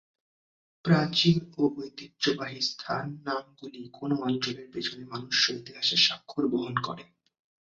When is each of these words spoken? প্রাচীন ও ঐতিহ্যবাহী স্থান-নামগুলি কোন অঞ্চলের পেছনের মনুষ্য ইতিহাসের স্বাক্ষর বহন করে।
প্রাচীন 0.85 1.37
ও 1.57 1.73
ঐতিহ্যবাহী 1.77 2.59
স্থান-নামগুলি 2.69 3.81
কোন 3.93 4.09
অঞ্চলের 4.21 4.67
পেছনের 4.73 5.07
মনুষ্য 5.07 5.45
ইতিহাসের 5.53 5.99
স্বাক্ষর 5.99 6.43
বহন 6.53 6.75
করে। 6.79 7.03